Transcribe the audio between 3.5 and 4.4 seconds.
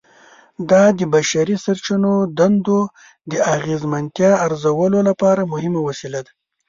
اغیزمنتیا